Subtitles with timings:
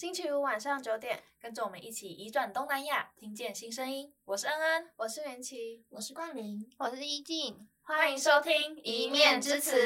[0.00, 4.10] 星期五晚上九点，跟着我们一起移转东南亚，听见新声音。
[4.24, 7.68] 我是恩恩，我是元琪，我是冠霖，我是依静。
[7.82, 8.50] 欢迎收听
[8.82, 9.76] 《一面之词》。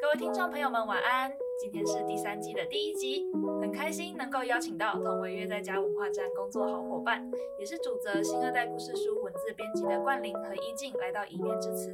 [0.00, 1.32] 各位听众朋友们，晚安。
[1.60, 3.26] 今天是第三季的第一集，
[3.60, 7.28] 很开心能够邀请到同为悦在家文化站工作好伙伴，
[7.58, 11.90] 也是主责新二代故事书文字编辑的冠霖和依静来到《一面之词》，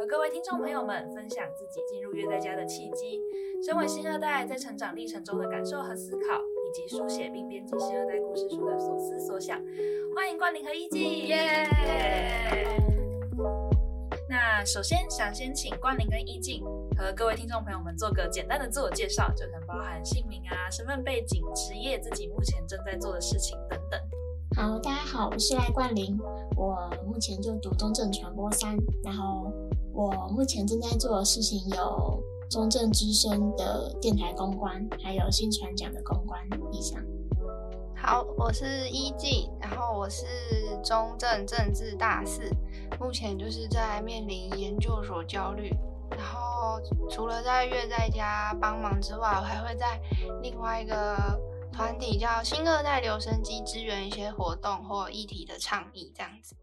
[0.00, 3.20] 和各位听众朋友们分享自己进入悦在家的契机，
[3.62, 9.62] 身为新二代在成长历程中的感受和思考，以及书写并编辑新二代故事书的所思所想。
[10.16, 12.66] 欢迎冠霖和依静，耶、yeah!！
[14.26, 16.64] 那首先想先请冠霖跟依静
[16.96, 24.00] 和各位听众朋友们做个简单的自我介绍，就能包含姓名啊、身份背景、职业、自己目前正在做的事情等等。
[24.56, 26.18] 好，大家好，我是赖冠霖，
[26.56, 28.74] 我目前就读中正传播三，
[29.04, 29.52] 然后
[29.92, 36.40] 我目前正在做的事情有中正之声的电台公关，还有新传奖的公关
[36.72, 37.02] 以上。
[37.96, 40.24] 好，我是依静，然后我是
[40.82, 42.42] 中正政治大四，
[42.98, 45.70] 目前就是在面临研究所焦虑，
[46.10, 50.00] 然后除了在月在家帮忙之外，我还会在
[50.40, 51.38] 另外一个
[51.70, 56.56] 团体叫新二代留声机支援一些活动或议题的倡议这样子。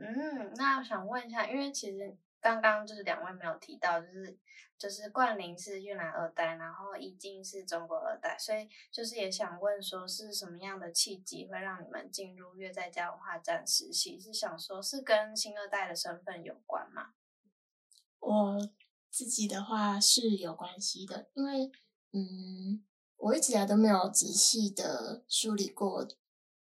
[0.00, 4.38] 嗯，那我想问一下，因为其实刚刚就是两位没有提到，就是。
[4.78, 14.20] 就是冠霖是越南二代，然后依静是中国二代，所以就是也想问说，是什么样的契机会让你们进入越在家文化站实习？
[14.20, 17.14] 是想说，是跟新二代的身份有关吗？
[18.20, 18.70] 我
[19.10, 21.72] 自己的话是有关系的，因为
[22.12, 26.06] 嗯，我一直以来都没有仔细的梳理过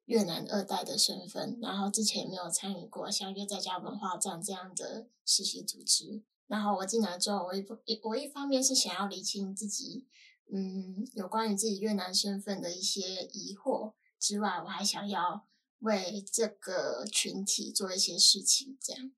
[0.05, 6.23] 越南二代的身份，然后之前也没有参与过像约在家文化站这样的实习组织。
[6.47, 7.65] 然后我进来之后，我一
[8.03, 10.05] 我一方面是想要理清自己，
[10.53, 15.47] 嗯，有关于自己越南身份的一些疑惑之外，我还想要
[15.79, 18.77] 为这个群体做一些事情。
[18.79, 19.11] 这样，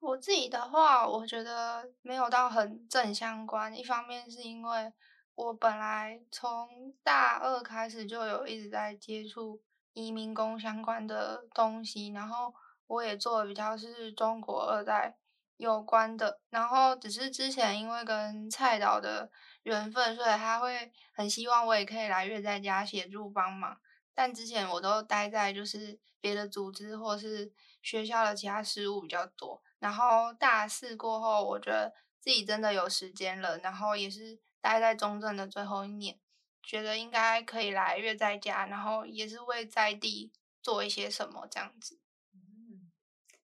[0.00, 3.72] 我自己的话，我觉得没有到很正相关。
[3.72, 4.92] 一方面是因为
[5.36, 9.62] 我本来从大二开始就有一直在接触
[9.96, 12.54] 移民工相关的东西，然后
[12.86, 15.16] 我也做的比较是中国二代。
[15.58, 19.30] 有关的，然后只是之前因为跟蔡导的
[19.62, 23.80] 缘分，所以他会很希望我也可以来月在家协助帮忙。
[24.14, 29.62] 但之前我都待在就是别的组织或是学校的其他事务比较多。
[29.78, 36.18] 然后大四过后，我觉得自己真的有时间了，然后也是待在中正的最后一年，
[36.66, 42.00] 觉得应该可以来月在家，然后也是为在地做一些什么这样子。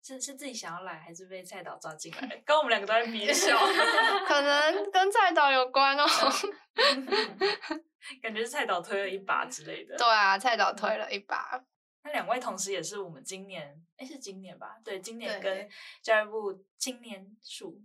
[0.03, 2.37] 是是自己想要来，还是被蔡导抓进来？
[2.43, 3.55] 跟我们两个都在憋笑，
[4.25, 6.03] 可能跟蔡导有关哦。
[8.19, 9.95] 感觉是蔡导推了一把之类的。
[9.95, 11.63] 对啊，蔡导推了一把。
[12.03, 14.79] 那两位同时也是我们今年，哎，是今年吧？
[14.83, 15.69] 对，今年跟
[16.01, 17.79] 教育部青年署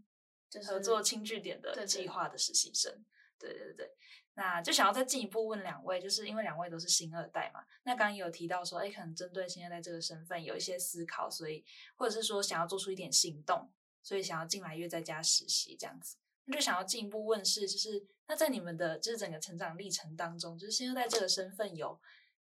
[0.48, 3.04] 就是合作轻据点的计划的实习生。
[3.38, 3.90] 对对对对。
[4.38, 11.64] 那就想要再进一步问两位，就是因为两位都是新二代嘛，那刚刚也有提到说，哎，可能针对新二代这个身份有一些思考，所以
[11.94, 21.98] 或者是说想要做出一点行动，所以想要进来悦在家实习这样子，那就想要进一步问是，就是那在你们的就是整个成长历程当中，就是新二代这个身份有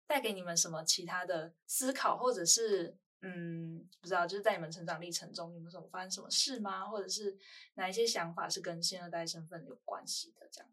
[0.07, 6.87] 带给你们什么其他的思考，或者是嗯，不知道就是在你们成长历程中，你们有什么发生什么事吗？
[6.87, 7.37] 或者是
[7.75, 10.71] 哪一些想法是跟新二代身份有关系的这样？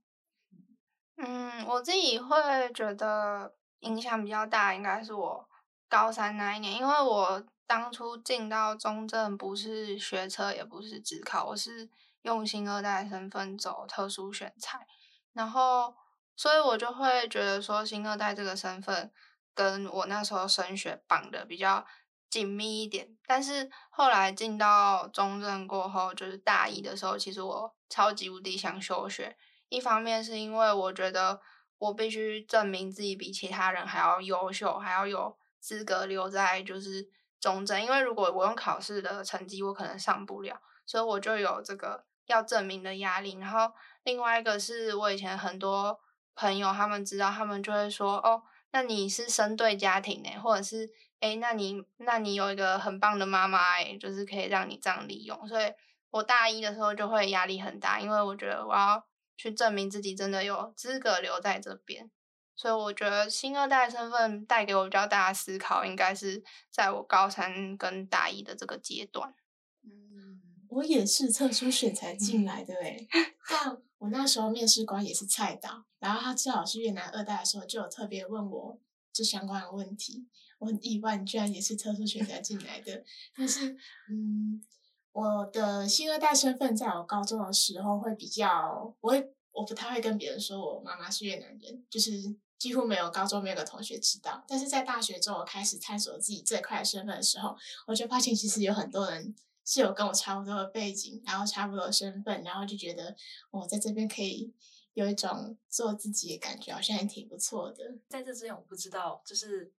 [1.21, 5.49] 嗯，我自己会觉得影响比较大，应该是我
[5.89, 11.89] 高三那一年，因为我当初进到中正不是学车，也不是指考，我是
[12.21, 14.87] 用新二代身份走特殊选材，
[15.33, 15.93] 然后
[16.37, 19.11] 所以我就会觉得说新二代这个身份
[19.53, 21.85] 跟我那时候升学绑的比较
[22.29, 29.35] 紧密一点，但是后来进到中正过后，就是大一的时候，其实我超级无敌想休学。
[29.69, 31.39] 一方面是因为我觉得
[31.77, 37.07] 我必须证明自己比其他人还要优秀，还要有资格留在就是
[37.39, 43.37] 中正，因为如果我用考试的成绩，我可能上不了，所以我就有这个要证明的压力。
[43.39, 43.71] 然后
[44.03, 45.99] 另外一个是我以前很多
[46.35, 50.89] 朋友他们知道，他们就会说哦，那你是生对家庭呢，或者是
[51.19, 55.47] 诶，那你那你有一个很棒的妈妈诶，就是可以让你这样利用。
[55.47, 55.71] 所以
[56.09, 59.05] 我大一的时候就会压力很大，因为我觉得我要。
[59.39, 62.11] 去证明自己真的有资格留在这边，
[62.57, 69.33] 所以我觉得新二代身份带给我比较大的思考，应该是在我高三跟大一的这个阶段。
[69.81, 73.07] 嗯，我也是特殊选才进来的诶，
[73.49, 78.77] 但我那时候面试官也是菜导，然后他知道我是越南二代的时候，就有特别问我
[79.13, 80.27] 这相关的问题。
[80.57, 83.05] 我很意外，你居然也是特殊选才进来的。
[83.33, 83.77] 但是，
[84.09, 84.61] 嗯，
[85.11, 92.11] 我的新二代身份，在我高中的时候会比较，我会我不太会跟别人说我妈妈是越南人，就是
[92.57, 94.43] 几乎没有高中没有个同学知道。
[94.47, 97.55] 但是在大学之后，我开始探索自己这块身份的时候，
[97.87, 99.35] 我就发现其实有很多人。
[99.65, 103.15] 是有跟我差不多的背景，然后差不多的身份，然后就觉得
[103.51, 104.51] 我在这边可以
[104.95, 107.93] 有一种做自己的感觉，好像也挺不错的。
[108.07, 109.71] 在这之前，我不知道，就是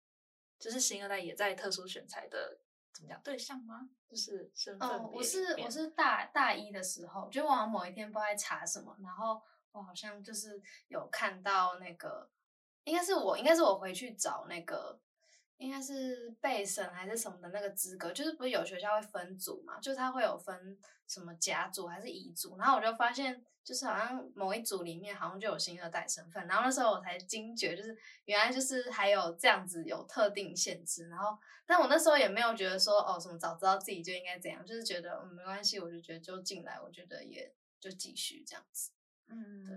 [0.57, 2.59] 就是新二代也在特殊选材的
[2.93, 3.89] 怎么讲对象吗？
[4.09, 4.89] 就是身份。
[4.89, 9.41] 哦，我是我是大大一的时候，就我好像某一天不知道在查什么，然后
[9.71, 12.29] 我好像就是有看到那个，
[12.83, 14.99] 应该是我，应该是我回去找那个。
[15.57, 19.79] 应该是备审还是什么的那个资格，就是不是有学校会分组嘛？
[19.79, 20.75] 就他会有分
[21.11, 38.91] 什么甲组还是乙组，然后我就发现，就是好像某一组里面好像就有新二代身份，然后那时候我才惊觉，就是原来就是还有这样子有特定限制，然后但我那时候也没有觉得说哦什么早知道自己就应该怎样，就是觉得嗯没关系，我就觉得就进来，我觉得也就继续这样子，
[39.27, 39.75] 嗯，对，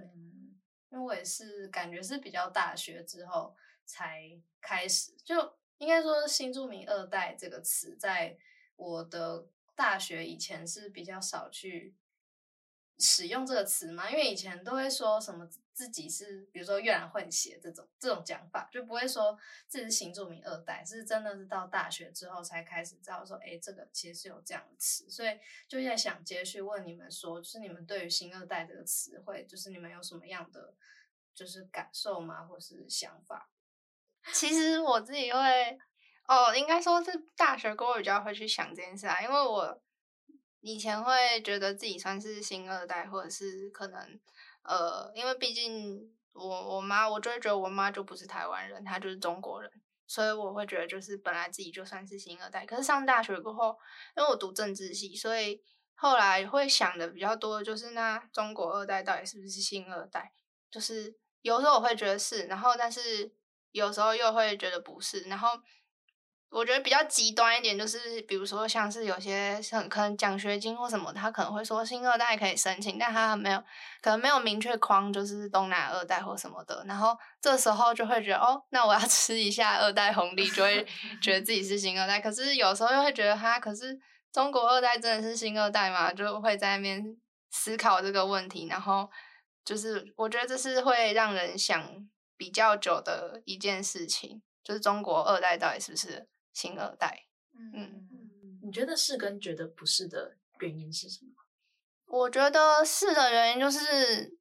[0.91, 5.55] 因为我也是感觉是比较大学之后才开始就。
[5.79, 8.39] 应该说“新著名二代”这个词，在
[8.77, 11.95] 我的大学以前是比较少去
[12.99, 19.37] 使用这个词嘛，因为以前都会说什么自己是，比如说越南混血这种这种讲法，就不会说
[19.67, 25.37] 自己是新住民二代，是真的是到大学之后才开始知道说，哎，这个其实是有这样的词，所以
[25.67, 30.75] 就在想接续问你们说，就是你们对于“新二代”这个词汇，就是你们有什么样的
[31.35, 33.51] 就是感受吗，或是想法？
[34.33, 35.79] 其实我自己会，
[36.27, 39.79] 哦，应该说是大学过后比较会去想这件事啊，因为我
[40.61, 44.21] 以前会觉得自己算是新二代，或者是可能，
[44.63, 49.71] 呃，因为毕竟我我妈，我就会觉得我妈就不是台湾人，她就是中国人，
[50.07, 52.65] 所以我会觉得就是本来自己就算是新二代。
[52.65, 53.79] 可是上大学过后，
[54.17, 55.63] 因为我读政治系，所以
[55.95, 60.33] 后来会想的比较多的就是那中国二代到底是不是新二代？
[60.71, 63.35] 就是有时候我会觉得是，然后但是。
[63.75, 65.49] 有时候又会觉得不是，然后
[66.55, 73.59] 我觉得比较极端一点，就是比如说像是有些很可能奖学金或什么，他可能会说新二代可以申请，但他没有
[74.01, 80.87] 可能没有明确框，就是东南二代或什么的，然后这时候就会觉得哦，那我要 吃一下二代红利，就会
[81.21, 82.21] 觉得自己是新二代。
[82.21, 83.99] 可是有时候又会觉得哈，可是
[84.33, 86.13] 中国二代真的是新二代吗？
[86.13, 87.05] 就会在那边
[87.51, 89.11] 思考这个问题，然后
[89.65, 92.09] 就是我觉得这是会让人想。
[92.37, 97.27] 比较久的一件事情，就是中国二代到底是不是新二代？
[97.53, 101.33] 嗯，嗯，你觉得是跟觉得不是的原因是什么？
[102.07, 104.39] 我觉得是的原因就是，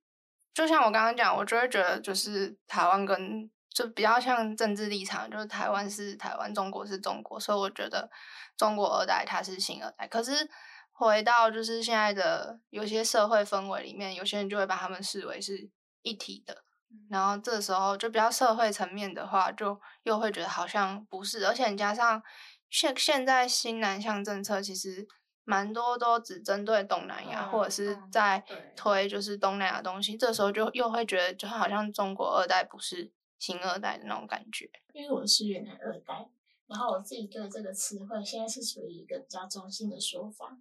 [0.54, 8.10] 就像我刚刚讲，我就会觉得就是台湾跟就比较像政治立场，就是台湾是台湾，中国是中国，所以我觉得
[8.56, 10.07] 中国二代他是新二代。
[10.07, 10.48] 可是
[10.92, 15.69] 回到就是现在的有些社会氛围里面，有些人就会把他们视为是
[16.04, 16.63] 一体的。
[17.10, 22.22] 然后这时候就比较社会层面的话，就又会觉得好像不是，而且你加上
[22.69, 25.07] 现现在新南向政策其实
[25.44, 28.44] 蛮多都只针对东南亚，嗯、或者是在
[28.75, 34.69] 推就是东南亚东西，嗯、这时候就又会觉得就好像中国二代不是新二代的那种感觉。
[34.94, 36.28] 因为我是越南二代，
[36.68, 40.57] 然后我自己对这个词汇现在是属于一个比较中性的说法，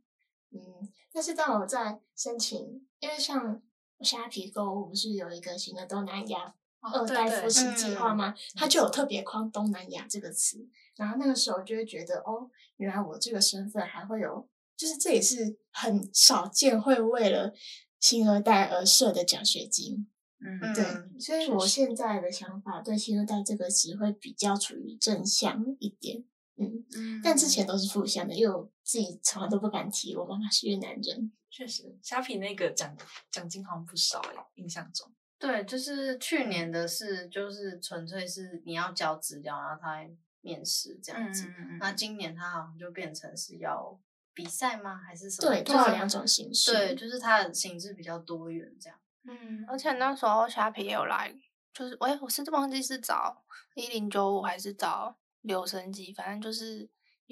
[0.50, 3.62] 嗯，但是当我在申请，因为像。
[4.02, 8.34] 虾皮购物不是有一个新的东南亚二代扶持计划吗？
[8.54, 17.52] 它就有特别框东南亚这个词，然后那个时候就会觉得，哦，原来我这个身份还会有，就是这也是很少见会为了
[18.00, 20.08] 新二代而设的奖学金。
[20.44, 26.24] 嗯，对，所以我现在的想法对新二代这个词会比较处于正向一点。
[26.56, 31.32] 嗯，但之前都是负向的，因为我自己从来都不敢提我妈妈是越南人。
[31.52, 32.96] 确实，虾皮那个奖
[33.30, 35.12] 奖金好像不少哎，印象中。
[35.38, 41.46] 对，就是去年的是，就是纯粹是你要交资料，然后他来面试这样子。
[41.58, 44.00] 嗯，那今年他好像就变成是要
[44.32, 44.96] 比赛吗？
[44.96, 45.50] 还是什么？
[45.50, 46.72] 对，就是两种形式。
[46.72, 48.98] 对，就是它的形式比较多元这样。
[49.24, 51.32] 嗯，而且那时候虾皮也有来，
[51.74, 53.44] 就是我我是忘记是找
[53.74, 55.18] 一零九五还是找。
[55.42, 56.88] 留声机，反正就是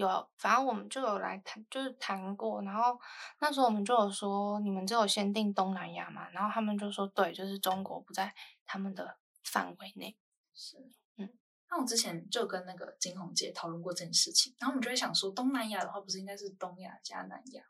[0.09, 2.63] 有，反正我们就有来谈，就是谈过。
[2.63, 2.99] 然后
[3.41, 6.29] 那时候我们就有说，你们只有先定东南亚嘛？
[6.31, 8.35] 然后他们就说，对，就是中国不在
[8.67, 10.17] 他们的范围内。
[10.55, 10.77] 是，
[11.17, 11.29] 嗯。
[11.71, 17.63] 那我之前就跟那个金红姐讨论过这件事情，然后我们就会想说，东南亚的话，不是应该是东亚加南亚？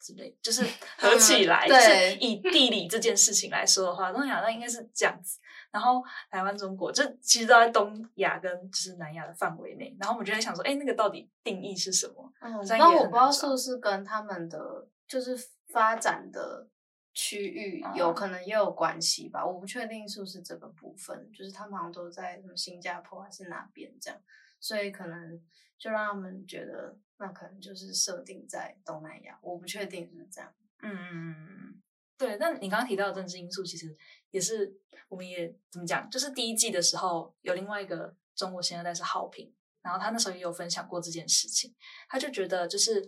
[0.00, 0.62] 之类，就是
[0.98, 5.38] 合起来，嗯、就是以地理这件事情来说的话，东南亚那应该是这样子。
[5.72, 9.94] 然后台湾、中国，就其实都在东亚跟就是南亚的范围内。
[10.00, 12.32] 然后我们就在想说，哎，那个到底定义是什么？
[12.40, 15.36] 嗯，那我不知道是不是跟他们的就是
[15.68, 16.66] 发展的
[17.12, 19.42] 区域有可能也有关系吧？
[19.42, 24.18] 嗯、我不确定是不是这个部分，就是他们好像都在什么新加坡还是哪边这样，
[24.60, 25.38] 所以可能
[25.78, 26.98] 就让他们觉得。
[27.18, 30.54] 那可能就是设定在东南亚，我不确定是这样。
[30.82, 31.82] 嗯嗯嗯，
[32.18, 32.36] 对。
[32.36, 33.96] 那你刚刚提到的政治因素，其实
[34.32, 34.70] 也是
[35.08, 36.10] 我们也怎么讲？
[36.10, 41.74] 就是第一季的时候有另外一个中国新二代是浩平，然后他那时候也有分享过这件事情。
[42.06, 43.02] 他就觉得就是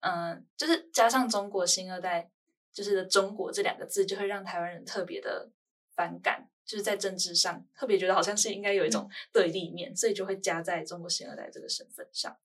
[0.00, 2.30] 嗯、就是加上中国新二代，
[2.74, 5.50] 就是“中国”这两个字，就会让台湾人特别的
[5.94, 12.36] 反感，就是在政治上特别觉得好像是应该有一种对立面，嗯、所以就会加在中国新二代这个身份上。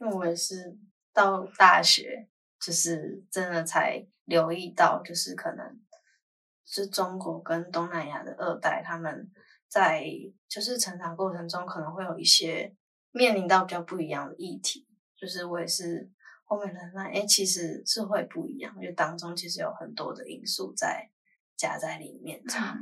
[0.00, 0.78] 因为我也是
[1.12, 2.26] 到大学，
[2.58, 5.78] 就是真的才留意到，就是可能
[6.64, 9.30] 是中国跟东南亚的二代，他们
[9.68, 10.06] 在
[10.48, 12.74] 就是成长过程中可能会有一些
[13.10, 14.88] 面临到比较不一样的议题。
[15.14, 16.10] 就是我也是
[16.44, 21.10] 后面的那，哎，其实是会不一样，因为当中其实有很多的因素在
[21.60, 22.40] 夹在里面。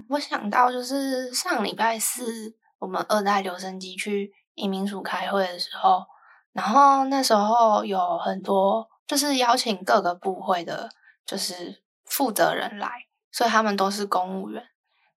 [0.08, 6.04] 我想到就是上礼拜四我们二代留声机去移民署开会的时候。
[6.52, 10.88] 然后那时候有很多，就是邀请各个部会的，
[11.26, 12.88] 就是负责人来，
[13.32, 14.62] 所以他们都是公务员。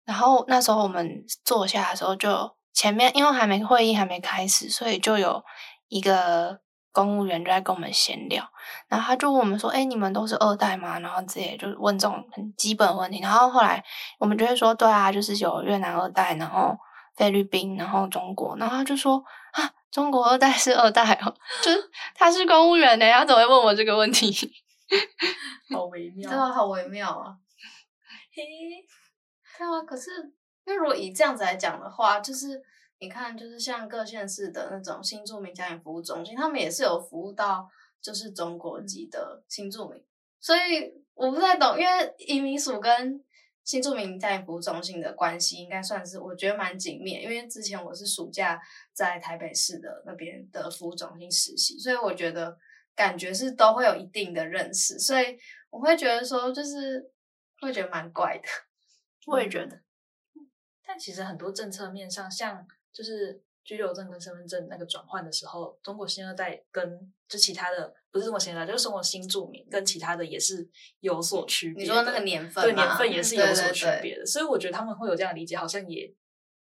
[0.04, 5.44] 然后那时候我们坐下的时候，就前面因为还没会议还没开始，所以就有
[5.88, 6.60] 一个
[6.92, 8.48] 公务员就在跟我们闲聊。
[8.88, 13.20] 然后他就问我们说：“哎，你们都是二代吗？”然后直接就问这种很基本的问题。
[13.22, 13.84] 然后后来
[14.20, 16.78] 我们就会说：“对啊，就是有越南二代，然后
[17.16, 24.32] 菲律宾，然后中国。”然后他就说：“啊。”中国二代是二代哦， 就是他是公务员呢，他怎么会问我这个问题？
[25.70, 27.36] 好微妙，对啊，好微妙啊！
[28.34, 28.42] 嘿，
[29.58, 30.10] 对啊，可是
[30.66, 32.58] 因为如果以这样子来讲的话，就是
[33.02, 37.68] 你看，就是像各县市的那种新住民家庭服务中心，他们也是有服务到
[38.00, 40.00] 就是中国籍的新住民，
[40.40, 43.20] 所以我不太懂，因为移民署跟
[43.64, 48.62] 新住民家庭服务中心的关系应该算是我觉得蛮紧密，因为之前我是暑假
[48.94, 52.56] 在台北市的那边的服务中心实习，所以我觉得
[52.96, 55.36] 感觉是都会有一定的认识，所以
[55.72, 57.12] 我会觉得说就是
[57.60, 58.44] 会觉得蛮怪的。
[59.26, 59.82] 我也觉得，
[60.86, 63.42] 但其实很多政策面上，像就是。
[63.64, 70.68] 居留证跟身份证那个转换的时候，中国新二代跟就其他的不是中国新二代，就是中国新住民跟其他的也是
[71.02, 71.84] 有所区别。
[71.84, 76.12] 你说那个年份，对年份也是有所区别的，对对对，所以我觉得他们会有这样的理解，好像也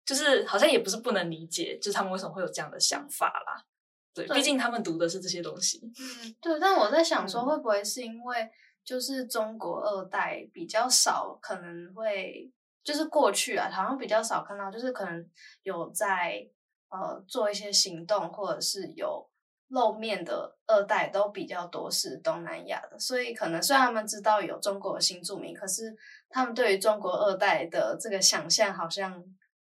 [0.05, 3.67] 就是好像也不是不能理解，就是他们为什么会有这样的想法啦。
[4.15, 5.81] 对，对毕竟他们读的是这些东西。
[5.83, 6.61] 嗯，对。
[6.61, 8.49] 但我在想说，会不会是因为
[8.85, 12.49] 就是中国二代比较少，可能会
[12.87, 15.31] 就是过去啊，好像比较少看到，就是可能
[15.63, 16.49] 有在。
[16.89, 19.29] 呃，做一些行动或者是有
[19.71, 25.95] 露面的二代都比较多，是东南亚的，所以可能虽然他们知道有中国的新住民，可是
[26.29, 29.21] 他们对于中国二代的这个想象好像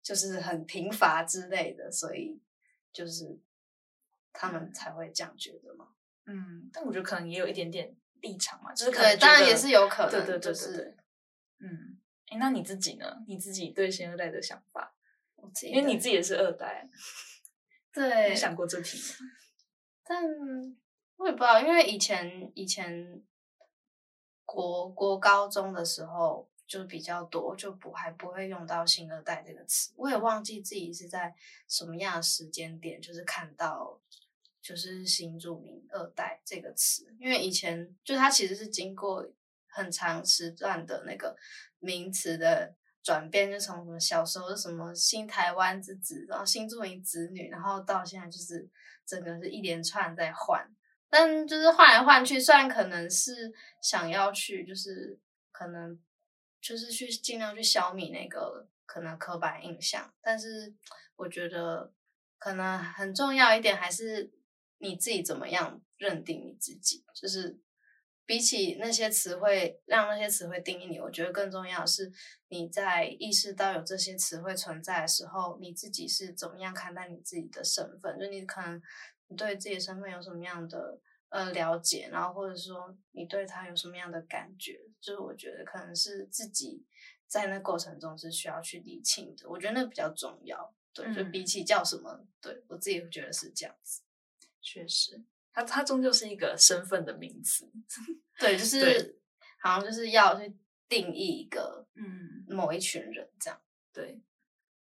[0.03, 2.37] 就是很贫乏之类的，所以
[2.91, 3.39] 就是
[4.33, 5.87] 他们才会这样觉得嘛。
[6.25, 10.95] 嗯，但我觉得可能也有一点点立场嘛，就是可能对，当然也是有可能，对对对对
[12.29, 13.23] 哎，那你自己呢？
[13.27, 14.93] 你自己对新二代的想法？
[15.61, 16.89] 因为你自己也是二代，
[17.93, 19.29] 对，有想过这题吗？
[20.03, 20.23] 但
[21.17, 23.21] 我也不知道，因为以前以前
[24.43, 29.93] 国国高中的时候就比较多，就不还不会用到“新二代”这个词。
[29.97, 31.35] 我也忘记自己是在
[31.67, 34.01] 什么样的时间点，就是看到
[34.61, 39.27] 就是“新著名二代”这个词，因为以前就它其实是经过
[39.75, 41.35] 很长时段的那个
[41.79, 42.75] 名词的。
[43.05, 48.67] 转变就从什么小时候是什么新台湾之子，然后新住民子女，然后到现在就是
[49.05, 50.67] 整个是一连串在换，
[51.07, 55.19] 但就是换来换去，虽然可能是想要去，就是
[55.51, 56.01] 可能
[56.59, 60.73] 就是去尽量去消弭那个可能刻板印象，但是
[61.15, 61.93] 我觉得
[62.39, 64.33] 可能很重要一点还是
[64.79, 67.59] 你自己怎么样认定你自己，就是。
[68.25, 72.11] 比起那些词汇，让那些词汇定义你，我觉得更重要的是
[72.49, 78.17] 你在意识到有这些词汇存在的时候，你自己是怎么样看待你自己的身份？
[78.19, 78.81] 就你可能
[79.27, 84.79] 你对自己的身份有什么样的呃了解，然后或者说你对他有什么样的感觉？
[84.99, 86.83] 就是我觉得可能是自己
[87.27, 89.47] 在那过程中是需要去理清的。
[89.47, 90.73] 我觉得那比较重要。
[90.93, 94.01] 对，就比起叫什么，对我自己会觉得是这样子。
[94.61, 95.23] 确实。
[95.55, 97.65] 它它终究是一个身份的名词。
[98.37, 99.19] 对，就是
[99.61, 100.53] 好像就是要去
[100.89, 103.59] 定义一个嗯某一群人这样。
[103.93, 104.21] 对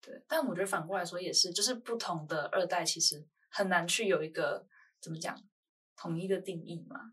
[0.01, 4.65] 对，但我觉得反过来说也是，就是不同的二代其实很难去有一个
[5.01, 5.37] 怎么讲
[5.97, 7.11] 统一的定义嘛。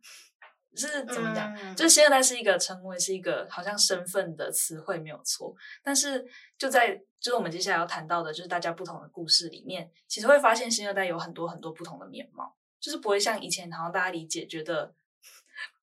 [0.74, 1.54] 是怎么讲？
[1.54, 5.54] 嗯、就是新二代是一个称谓，是一个好像身份的词汇，没有错。
[5.82, 14.92] 但是就在就是我们接下来要谈到的，就是大家不同的故事里面，其实会发现新二代有很多很多不同的面貌，就是不会像以前好像大家理解觉得，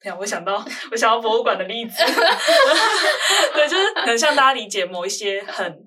[0.02, 1.96] 哎呀，我想到我想到博物馆的例子，
[3.54, 5.82] 对，就是很像大家理解某一些很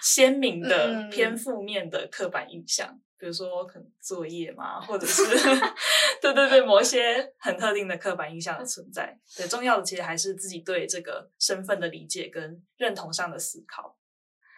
[0.00, 3.00] 鲜明的偏负面的刻板印象。
[3.18, 5.22] 比如说，可能作业嘛，或者是
[6.20, 9.16] 对对对，某一些很特定的刻板印象的存在。
[9.36, 13.96] 对，重要的其实还是自己对这个身份的理解跟认同上的思考。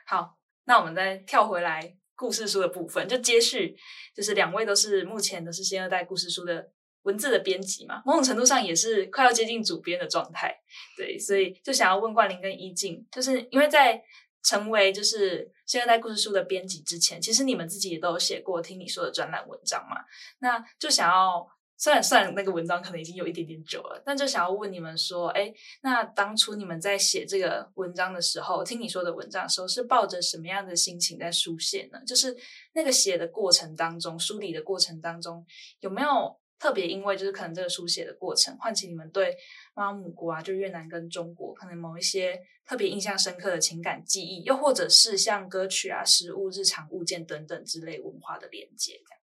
[0.07, 3.76] 好，那我们再跳回来故事书的部分，就接续，
[4.14, 6.71] 就是两位都是目前都是新二代故事书的
[7.02, 10.54] 文字的编辑嘛，某种程度上也是快要接近主编的状态。
[10.97, 14.02] 对，所以就想要问冠霖跟依静，就是因为在。
[14.47, 19.97] 成为就是新二代故事书的编辑之前，其实你们自己也都有写过听你说的专栏文章嘛？
[20.40, 25.52] 那就想要，虽然算那个文章可能已经有一点点久了，但就想要问你们说，哎，
[25.83, 31.99] 那当初你们在写这个文章的时候，听你说的文章的时候，是抱着什么样的心情在书写呢？
[32.07, 32.37] 就是
[32.75, 35.45] 那个写的过程当中，梳理的过程当中，
[35.81, 39.37] 有没有特别因为就是可能这个书写的过程，唤起你们对
[39.75, 42.40] 妈妈母国啊，就越南跟中国，可能某一些。
[42.66, 49.24] 特别印象深刻的情感记忆，又或者是像歌曲啊、食物、日常物件等等之类文化的连接，这样。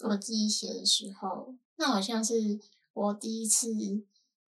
[0.00, 2.58] 我自己写的时候，那好像是
[2.92, 3.68] 我第一次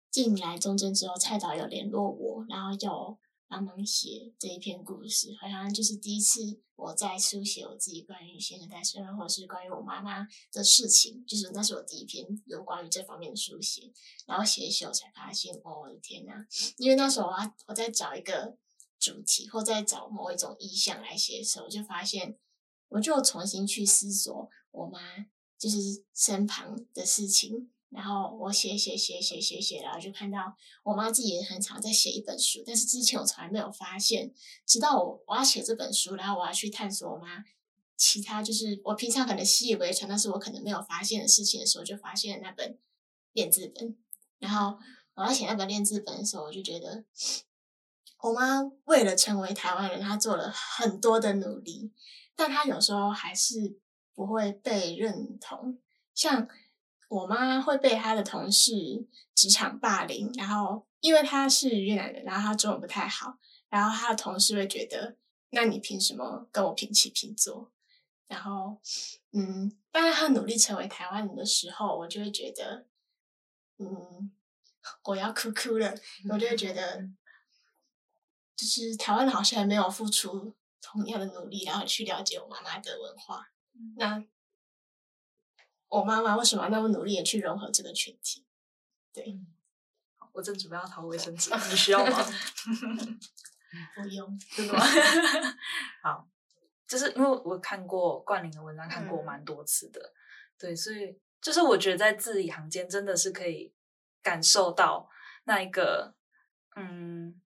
[0.09, 3.17] 进来中正之后，蔡导有联络我，然后叫我。
[3.47, 13.93] 帮忙写这一篇故事，好像就是第一次我在书写我自己关于新二代身，或者是关于我妈妈的事情，就是那是我第一篇有关于这方面的书写。
[14.25, 16.47] 然后写一写，我才发现，哦，我的天哪！
[16.77, 18.57] 因为那时候我我在找一个
[18.99, 22.39] 主题，或在找某一种意象来写的时候，我就发现，
[22.89, 24.99] 我就重新去思索我妈
[25.57, 25.77] 就是
[26.13, 27.69] 身旁的事情。
[27.89, 34.33] 然后我写写写写写写，然后就看到我妈自己也很常在写一本书，但是之前我从来没有发现，
[34.65, 37.45] 直到我我要写这本书，然后我要去探索我妈
[37.95, 42.77] 其他就是我平常可能习以为常，但是我可能没有发现的事情的时候，就发现那本
[43.31, 43.95] 练字本。
[44.39, 44.77] 然后
[45.13, 47.05] 我要写那本练字本的时候，我就觉得
[48.23, 51.93] 我妈为了成为台湾人，她做了很多的努力，
[52.35, 53.79] 但她有时候还是
[54.15, 55.77] 不会被认同，
[56.15, 56.47] 像。
[57.07, 63.37] 我妈会被她的同事职场霸凌，然后因为她是越南人，然后她中文不太好，
[63.69, 65.15] 然后她的同事会觉得，
[65.51, 67.71] 那你凭什么跟我平起平坐？
[68.27, 68.81] 然后，
[69.33, 72.87] 嗯，当她努力成为台湾人的时候，我就会觉得，
[73.77, 74.31] 嗯，
[75.03, 75.93] 我要哭哭了，
[76.31, 77.07] 我就会觉得，
[78.55, 83.47] 就是台湾人好像还没有付出同样的努力，然后去了解我妈妈的文化，
[83.97, 84.23] 那。
[85.87, 88.45] 我妈妈为什么那么努力的去融合这个群体？
[89.13, 89.39] 对，
[90.33, 92.17] 我正准备要掏卫生纸， 你需要吗？
[93.95, 94.81] 不用，真的吗？
[96.03, 96.27] 好，
[96.85, 100.11] 就是因为我看过冠霖的文章，看过蛮多次的，嗯、
[100.59, 103.73] 对，所以就是我觉得在字里行间真的是可以
[104.21, 105.09] 感受到
[105.45, 106.13] 那一个，
[106.75, 107.39] 嗯，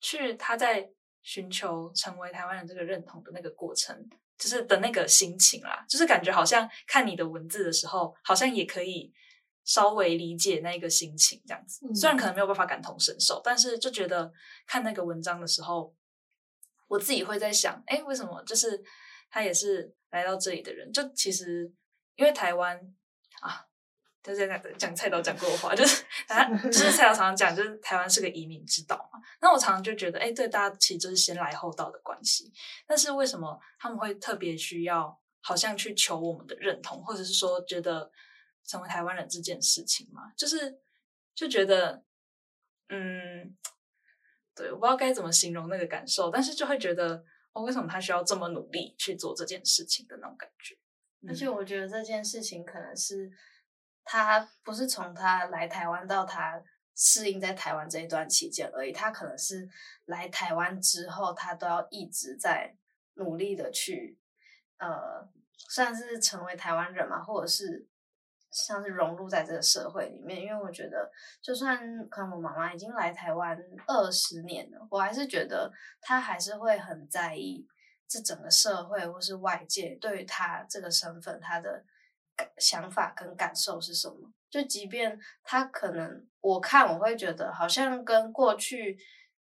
[0.00, 0.90] 去他在
[1.22, 4.10] 寻求成为台湾人这个认同的那个过程。
[4.40, 9.12] 就是的那个心情啦，就是感觉好像看你的文字的时候，好像也可以
[9.64, 11.86] 稍微理解那个心情这样子。
[11.94, 14.32] 虽然可能没有办法感同身受，但是就觉得
[14.66, 15.94] 看那个文章的时候，
[16.88, 18.82] 我自己会在想，哎，为什么就是
[19.28, 20.90] 他也是来到这里的人？
[20.90, 21.70] 就其实
[22.16, 22.76] 因为台湾
[23.42, 23.69] 啊。
[24.22, 29.18] 就在讲讲蔡导讲过的话，就是 他就是蔡导常常讲，就是台湾是个移民之岛嘛。
[29.40, 32.52] 那我常常就觉得，哎，对，大家其实就是先来后到的关系。
[32.86, 38.10] 但是为什么他们会特别需要，好像去求我们的认同，或者是说觉得
[38.66, 40.30] 成为台湾人这件事情嘛？
[40.36, 40.78] 就是
[41.34, 42.04] 就觉得，
[42.90, 43.56] 嗯，
[44.54, 50.76] 对，我不知道该怎么形容那个感受，但是就会觉得，哦，为什么他需要这么努力去做这件事情的那种感觉？
[51.26, 53.30] 而且我觉得这件事情可能是。
[54.04, 56.60] 他不是从他来台湾到他
[56.96, 59.68] 适应在台湾这一段期间而已，他可能是
[60.06, 62.74] 来台湾之后，他都要一直在
[63.14, 64.18] 努力的去，
[64.78, 65.26] 呃，
[65.68, 67.86] 算是成为台湾人嘛，或者是
[68.50, 70.42] 像是融入在这个社会里面。
[70.42, 71.10] 因为我觉得，
[71.40, 77.66] 就算可能我妈妈已经来台湾二十年了，我还是觉得她还是会很在意
[78.08, 81.84] 这整个社会或是外界对于她这个身份，她的。
[82.58, 84.16] 想法跟感受是什么。
[84.48, 88.98] 就即便他可能我看我会觉得好像跟过去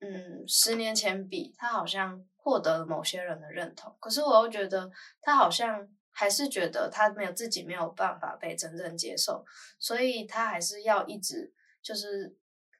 [0.01, 9.45] 嗯十年前比，他好像获得了某些人的认同，可是我又觉得他好像还是觉得他没有自己没有办法被真正接受，
[9.79, 12.37] 所以他还是要一直就是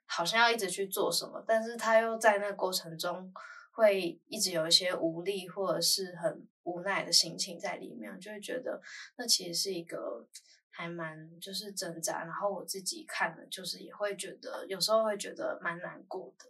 [0.07, 3.33] 好像要一直去做什么，但是他又在那个过程中。
[3.75, 8.81] 会一直有一些无力或者是很无奈的心情在里面，就会觉得
[9.17, 10.27] 那其实是一个
[10.71, 12.25] 还蛮就是挣扎。
[12.25, 16.47] 然后我自己看了，就是也会觉得有时候会觉得蛮难过的。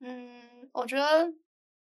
[0.00, 1.32] 嗯，我觉得，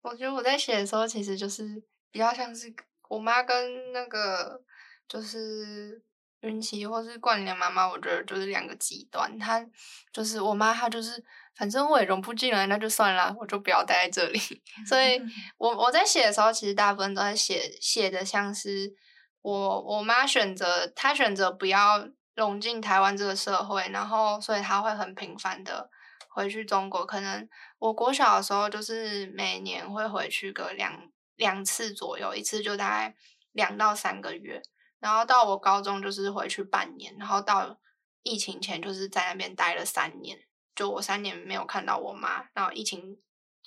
[0.03, 2.73] 我觉得我在写的时候，其实就是比较像是
[3.09, 4.63] 我妈跟那个
[5.09, 6.03] 就是。
[6.43, 9.39] 孕期或是冠霖妈妈，我觉得就是两个极端。
[9.39, 9.63] 她
[10.11, 11.23] 就是我妈，她就是
[11.61, 14.41] 反正我也融不进来，那就算了，我就不要待在这里。
[14.89, 15.21] 所以
[15.59, 18.95] 我我在写的时候，其实大部分都在写写的像是
[19.43, 25.91] 我我妈选择，她选择不要融进台湾这个社会，然后所以她会很频繁的
[26.31, 27.05] 回去中国。
[27.05, 27.47] 可能
[27.79, 33.15] 我国小的时候，就是每年会回去个两两次左右，一次就大概
[33.53, 34.63] 两到三个月。
[34.99, 37.79] 然后到我高中就是回去半年，然后到
[38.23, 40.39] 疫情前就是在那边待了三年，
[40.75, 43.19] 就我三年没有看到我妈，然后疫情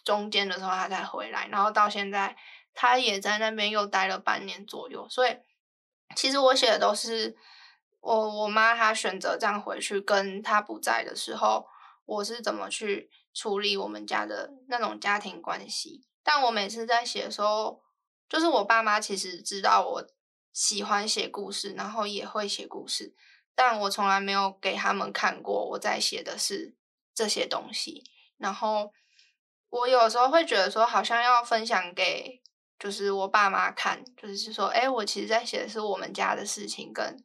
[0.04, 2.36] 中间的时候她才回来，然后到现在
[2.74, 5.38] 她也在那边又待了半年左右，所以
[6.16, 7.38] 其实我写的都是
[8.02, 11.68] 我我妈她选择这样回去，跟她不在的时候，
[12.06, 16.06] 我是怎么去处理我们家的那种家庭关系。
[16.24, 17.82] 但我每次在写的时候，
[18.28, 20.08] 就是我爸妈其实知道我。
[20.56, 23.16] 喜欢写故事，然后也会写故事，
[23.56, 26.76] 但我从来没有给他们看过我在写的是
[27.14, 28.04] 这些东西。
[28.38, 28.92] 然后
[29.70, 32.42] 我有时候会觉得说，好像要分享给
[32.80, 37.24] 就是我爸妈看，就是说，诶，我其实在写的是我们家的事情，跟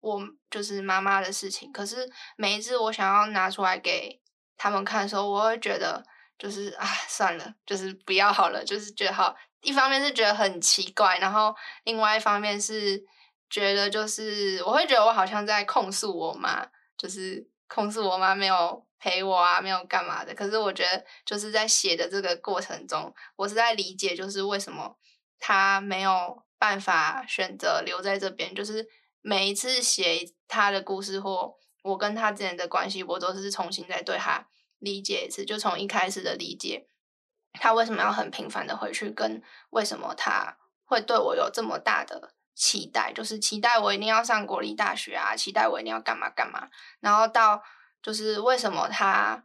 [0.00, 1.72] 我就是妈妈的事情。
[1.72, 4.20] 可是每一次我想要拿出来给
[4.56, 6.04] 他们看的时候，我会觉得
[6.38, 9.34] 就是啊，算了，就是不要好了，就是觉得好。
[9.62, 13.04] 一方面是觉得很奇怪，然后另外一方面是
[13.50, 20.32] 觉得就是我会觉得我好像在控诉我妈，就是控诉我妈没有陪我啊，没有干嘛的。
[20.34, 24.96] 可是我觉得就是在写的这个过程中，我是在理解就是为什么
[25.38, 28.54] 他没有办法选择留在这边。
[28.54, 28.86] 就是
[29.22, 34.46] 每一次写他的故事或我跟他之间的关系，我都是重新再对他
[34.78, 36.86] 理解一次，就从一开始的理解。
[37.54, 39.10] 他为什么要很频繁的回去？
[39.10, 43.12] 跟为什么他会对我有这么大的期待？
[43.12, 46.68] 就是期待我一定要上国立大学啊，期待我一定要干嘛干嘛。
[47.00, 47.62] 然后到
[48.02, 49.44] 就是为什么他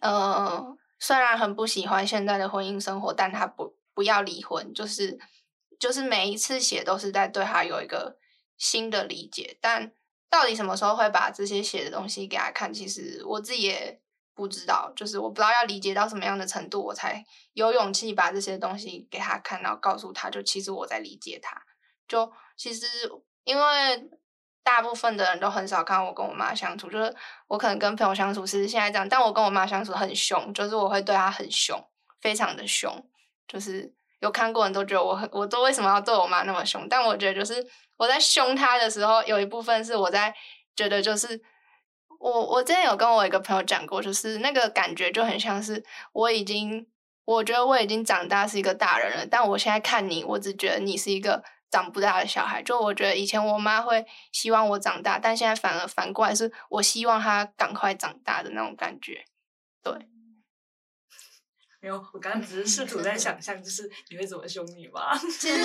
[0.00, 4.72] 呃虽然很不喜欢现在的婚姻生活，但他不不要离婚。
[4.74, 5.18] 就是
[5.78, 8.18] 就是每一次写都是在对他有一个
[8.56, 9.58] 新的理解。
[9.60, 9.92] 但
[10.28, 12.72] 到底什么时候会把这些写的东西给他看？
[12.72, 14.00] 其实我自己也。
[14.34, 21.62] 不知道，就是我不知道要理解到什么样的程度，我才有勇气把这些东西给他看，然后告诉他就其实我在理解他。
[22.08, 22.86] 就其实
[23.44, 24.10] 因为
[24.62, 27.14] 大部分的人都很少看我跟我妈相处，就是
[27.48, 31.82] 我可能跟朋友相处是现在这样，但我跟我妈相处很凶，就是我会对她很凶，
[32.20, 32.92] 非常的凶。
[33.48, 36.86] 就是有看过人都觉得我很，我都为什么要对我妈那么凶？
[36.88, 40.34] 但我觉得就是我在凶她的时候，有一部分是我在
[40.74, 41.42] 觉得就是。
[42.24, 46.86] 我我之前有跟我一个朋友讲过，就是那个感觉就很像是我已经，
[47.24, 51.42] 我觉得我已经长大是一个大人了，但我现在看你，我只觉得你是一个
[51.72, 52.62] 长不大的小孩。
[52.62, 59.24] 就我觉得以前我妈会希望我长大，但现在反而反过来是我希望她赶快长大的那种感觉。
[59.82, 59.92] 对，
[61.82, 65.16] 没有，我刚刚只是试图在想象，就是你会怎么凶你妈。
[65.18, 65.64] 其实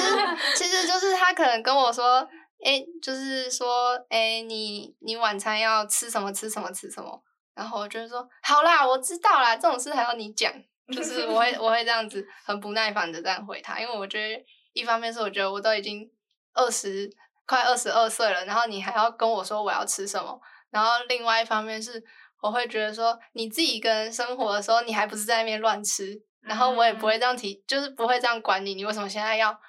[0.56, 2.28] 其实就是他可能跟我说。
[2.65, 6.34] 哎，就是说，哎，你你晚餐要吃什么？
[6.34, 6.72] 吃什么？
[6.72, 7.24] 吃什么？
[7.54, 10.52] 然后我就说，好啦，我知道啦，这种事还要你讲。
[10.91, 14.43] 就是我会我会这样子很不耐烦的这样回他，因为我觉得
[14.78, 16.10] 一方面是我觉得我都已经
[16.54, 17.10] 二十
[17.46, 22.04] 快二十二岁了，然后你还要跟我说我要吃什么，然后另外一方面是
[22.42, 29.60] 我会觉得说你自己一个人生活的时候，你还不是在那边乱吃，然后我也不会这样提，就是不会这样管你，你为什么现在要？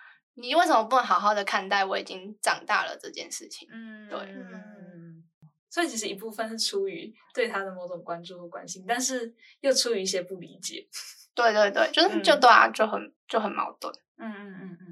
[0.41, 3.67] 你为什么不能好好的看待我已经长大了这件事情？
[3.73, 5.25] 嗯，对，嗯，
[5.69, 10.87] 所以其实一部分是出于对他的某种关注和关心，但是又出于一些不理解。
[11.35, 13.93] 对对对，就是就对啊，就很就很矛盾。
[14.19, 14.88] 嗯嗯嗯嗯嗯。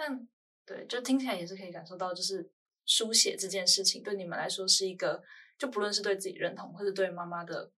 [0.00, 0.26] 但
[0.64, 2.50] 对，就听起来也是可以感受到，就是
[2.86, 5.22] 书写这件事情对你们来说是一个，
[5.58, 7.70] 就不论是对自己认同，或者对妈妈的，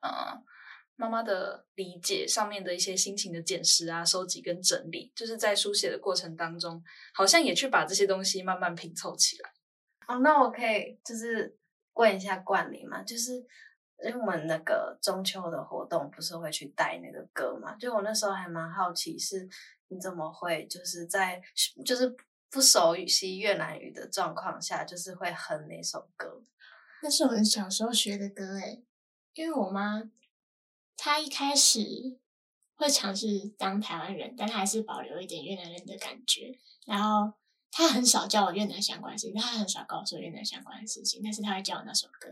[0.00, 0.40] 呃
[0.94, 9.50] 妈妈的理解上面的一些心情的检视啊、收集跟整理，就是在书写的过程当中，好像也去把这些东西慢慢拼凑起来。
[10.06, 11.56] 哦，那我可以就是
[11.94, 13.44] 问一下冠霖嘛，就是
[14.04, 17.74] 因为我们那个中秋的活动不是会去带那个歌嘛？
[17.76, 19.48] 就我那时候还蛮好奇，是
[19.88, 21.42] 你怎么会就是在
[21.84, 22.16] 就是
[22.50, 26.42] 不熟悉越南语的状况下，就是会哼那首歌？
[27.02, 28.84] 那是我们小时候学的歌诶，
[29.34, 30.10] 因为我妈。
[31.00, 32.18] 她一开始
[32.74, 36.58] 会尝试当台湾人，但她还是保留一点越南人的感觉。
[36.86, 37.32] 然后
[37.70, 41.20] 他很少教我越南相关事情，他很少告诉我越南相关的事情。
[41.22, 42.28] 但是他会教我那首歌，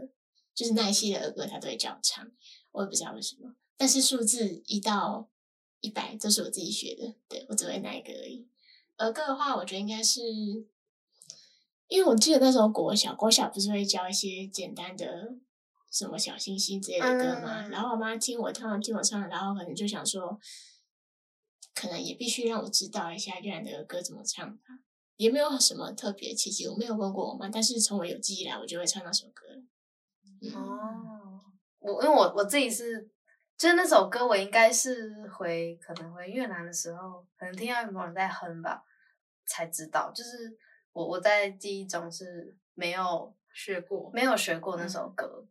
[0.56, 2.28] 就是那一系的儿歌，他都会教我唱。
[2.72, 3.54] 我也不知道为什么。
[3.76, 5.30] 但是数字一到
[5.80, 8.48] 一百都是我自己学的，对，我只会那一个而已。
[8.96, 10.22] 儿歌的话，我觉得应该是，
[11.86, 15.36] 因为我记得那时候国小，国小不是会教一些简单的。
[15.88, 20.38] 什么小星星之类的歌嘛，然后我妈听我唱，听我唱，然后可能就想说，
[21.74, 24.62] 可能也必须让我知道一下越南的歌怎么唱吧。
[25.16, 29.62] 也没有什么特别契机，我没有问过我妈，但是从我有记忆来，我就会唱那首歌。
[30.42, 31.40] 嗯、哦，
[31.78, 33.08] 我因为我我自己是，
[33.56, 38.82] 就是那首歌，我应该是回可能回越南的时候，可能听到有人在哼吧，
[39.46, 40.12] 才知道。
[40.14, 40.56] 就是
[40.92, 45.44] 我我在记忆中是没有 学过，没有学过那首歌。
[45.44, 45.48] 嗯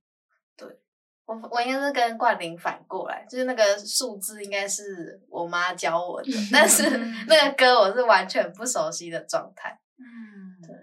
[0.58, 0.80] 对，
[1.26, 6.84] 我我应该是跟冠霖反过来，就是那个数字应该是我妈教我的，但是
[7.28, 9.78] 那个歌我是完全不熟悉的状态。
[9.98, 10.74] 嗯，对。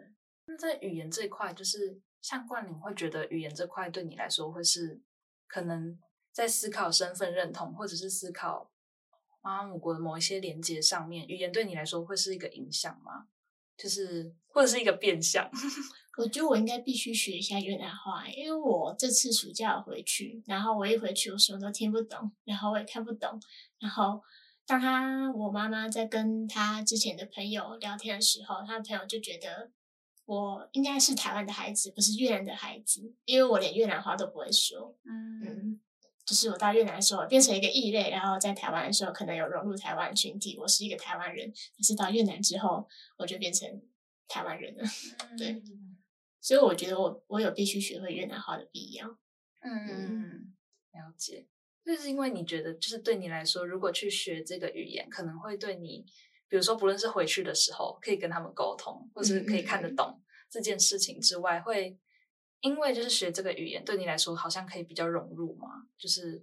[0.44, 5.02] 那在语言这一块，就是像冠霖会觉得语言这块对你来说会是
[5.46, 5.98] 可能
[6.32, 8.70] 在思考身份认同，或者是思考
[9.42, 13.26] 妈妈母国的某一些连接上面，语言对你来说会是一个影响吗？
[13.76, 15.50] 就是或者是一个变相？
[16.18, 23.40] 我觉得我应该必须学一下越南话，因为我这次暑假回去，然后我一回去，我什么都听不懂，然后我也看不懂。
[23.80, 24.22] 然后
[24.66, 29.72] 当他我妈妈在跟他之前的朋友聊天的时候，他的朋友就觉得
[30.24, 34.96] 我应该是台湾的孩子，不是越南的孩子，因为我连越南话都不会说。
[35.04, 35.80] 嗯嗯，
[36.24, 41.52] 就是我到越南的时候变成一个异类，然后在台湾的时候可能有融入台湾群体，我是一个台湾人。
[41.76, 43.82] 但是到越南之后，我就变成
[44.28, 44.84] 台湾人了。
[45.36, 45.62] 对。
[46.40, 49.08] 所以我觉得我我有必须学会越南话的必要。
[49.60, 50.54] 嗯，嗯，
[50.92, 51.46] 了解。
[51.84, 56.04] 就是因为你觉得，就是对你来说，如果去学这个语言，可能会对你，
[56.52, 61.98] 比如说不论是回去的时候可以跟他们沟通，或是可以看得懂这件事情之外，嗯、会。
[62.60, 65.66] 因为就是学这个语言对你来说好像可以比较融入嘛，
[65.98, 66.40] 就是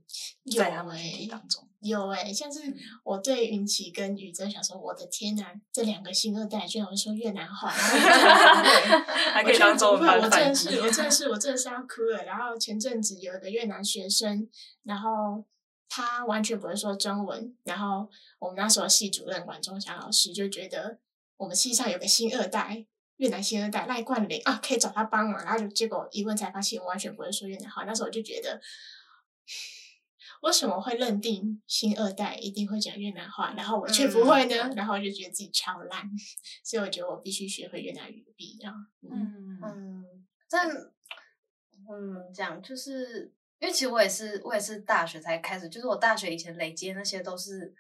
[0.58, 2.60] 在他们群体当中有诶、欸欸，像是
[3.06, 7.70] 我对云奇跟宇珍想说，我的天呐，这两个新二代居然会说越南话
[9.32, 12.26] 还可以当中文我真的是，我真的是，我真的是要哭了。
[12.26, 14.46] 然后前阵子有一个越南学生，
[14.84, 15.46] 然后
[15.90, 21.00] 他完全不会说中文，然后我们那时候系主任管中祥老师就觉得
[21.36, 22.86] 我们系上有个新二代。
[23.20, 27.84] 越南新二代赖冠霖啊，可以找他帮忙，然后就结果一问才发现我完全不会说越南话。
[27.84, 28.62] 那时候我就觉得，
[30.42, 34.56] 为什么会认定新二代一定会讲越南话，然后我却不会呢？
[34.56, 36.10] 嗯、然后我就觉得自己超烂，
[36.64, 38.72] 所以我觉得我必须学会越南语的必要。
[39.02, 40.06] 嗯嗯，
[40.50, 47.74] 但嗯讲就是，因为其实我也是我也是大学才开始，就是我大学以前累积的那些都是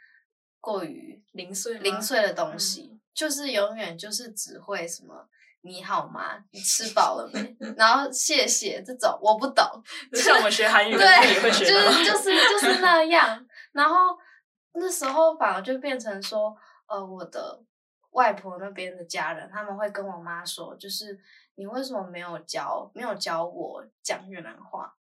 [0.59, 2.89] 过于零碎零碎的东西。
[2.93, 5.27] 嗯就是永远就是只会什么
[5.61, 6.41] 你好吗？
[6.51, 7.57] 你吃 饱了没？
[7.75, 9.65] 然后谢谢这种我不懂，
[10.13, 13.45] 就像我们学韩语对，也会学就是就是就是 那样。
[13.73, 14.17] 然后
[14.73, 16.55] 那时候反而就变成说，
[16.87, 17.61] 呃，我的
[18.11, 21.19] 外婆那边的家人他们会跟我妈说，就是
[21.55, 24.95] 你为什么没有教没有教我讲越南话？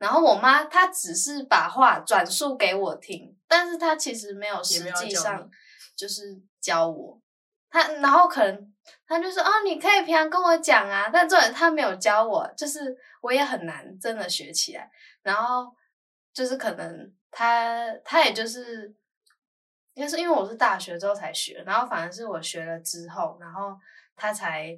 [0.00, 5.48] 然后我妈她只是把话转述给我听，但是她其实没有实际上
[5.94, 7.20] 就是教我。
[7.68, 8.74] 她然后可能
[9.06, 14.90] 她就说哦，你可以平常跟我讲啊，但重点她没有教我，就是我也很难真的学起来。
[15.22, 15.70] 然后
[16.32, 18.94] 就是可能她她也就是
[19.92, 23.76] 应该是因为我是大学之后才学，然后反而是我学了之后，然后
[24.16, 24.74] 他才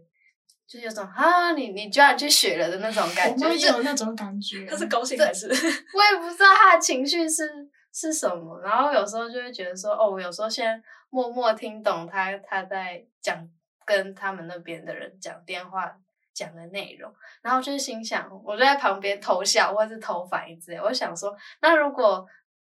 [0.72, 4.64] 就有种啊，你你居然去学了的那种感觉，我也有那种感觉。
[4.64, 5.46] 他是高兴还是？
[5.50, 8.60] 我也不知道他的情绪是是什么。
[8.60, 10.82] 然后有时候就会觉得说，哦，我有时候先。
[11.14, 13.46] 默默听懂他他在讲，
[13.84, 15.94] 跟他们那边的人讲电话
[16.32, 20.78] 讲的内容，然后就心想，我就在旁边偷笑或是偷反应之类。
[20.80, 22.26] 我想说，那如果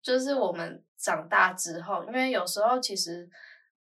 [0.02, 3.30] 就是我们长大之后，因为有时候其实，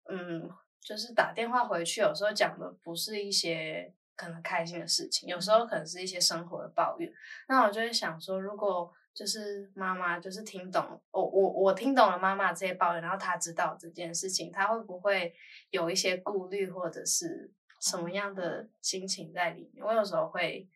[0.07, 0.47] 嗯，
[0.79, 7.11] 就是打电话回去，有时候讲的不是一些可能开心的事情，有时候可能是一些生活的抱怨。
[7.47, 15.35] 那我就会想说，如果就是妈妈就是听懂我我我听懂了妈妈这些抱怨，然后她知道这件事情，她会不会
[15.69, 19.85] 有一些顾虑或者是什么样的心情在里面？
[19.85, 20.67] 我有时候会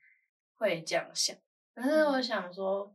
[0.58, 1.36] 会这样想，
[1.73, 2.93] 但是我想说，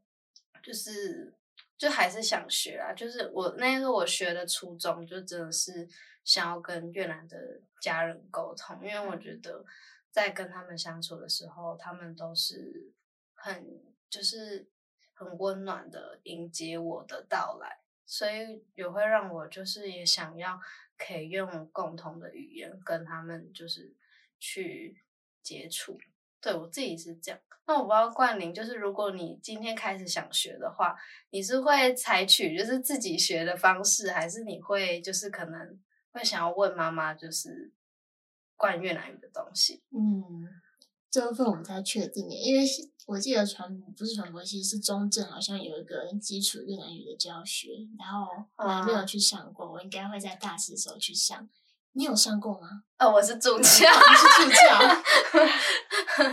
[0.62, 1.34] 就是
[1.76, 5.88] 就还是想学啊，就是我那个我学的初衷就真的是
[6.22, 9.64] 想要跟越南的家人沟通，因为我觉得
[10.12, 12.92] 在跟他们相处的时候，他们都是
[13.34, 14.68] 很就是。
[15.14, 20.58] 很温暖的迎接我的到来，所以也会让我就是也想要
[20.98, 23.94] 可以用共同的语言跟他们就是
[24.40, 25.04] 去
[25.40, 25.96] 接触。
[26.40, 27.40] 对，我自己是这样。
[27.66, 30.98] 那我不知道冠霖，就是如果你今天开始想学的话，
[31.30, 35.78] 你是会采取就是自己学的方式，还是你会就是可能
[36.10, 37.70] 会想要问妈妈就是
[38.62, 39.82] 关于越南语的东西？
[39.90, 40.46] 嗯，
[41.10, 42.64] 这部分我不太确定耶，因为。
[43.04, 51.48] 我记得传不是传播系，是中正好像有一个基础越南语的教学，然后我还没有去上过，我应该会在大四的时候去上。
[51.94, 52.84] 你有上过吗？
[52.98, 54.78] 呃、哦，我是助教，你是助教。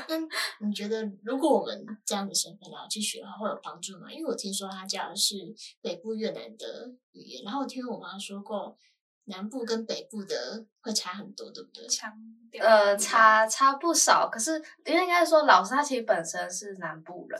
[0.07, 4.13] 那你觉得，如果我们这样的身份然后去学的话，会有帮助吗？
[4.13, 5.35] 因为我听说他教的是
[5.81, 8.77] 北部越南的语言，然后我听我妈说过。
[9.29, 11.87] 南部跟北部的会差很多，对不对？
[11.87, 12.11] 强
[12.51, 14.27] 调呃，差差不少。
[14.29, 17.39] 可是因为应该说，老师他其实本身是南部人，